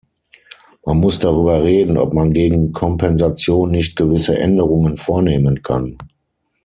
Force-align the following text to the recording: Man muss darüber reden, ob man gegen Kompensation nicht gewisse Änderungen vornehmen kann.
Man 0.83 0.97
muss 0.97 1.19
darüber 1.19 1.63
reden, 1.63 1.95
ob 1.99 2.11
man 2.11 2.33
gegen 2.33 2.71
Kompensation 2.73 3.69
nicht 3.69 3.95
gewisse 3.95 4.35
Änderungen 4.35 4.97
vornehmen 4.97 5.61
kann. 5.61 5.99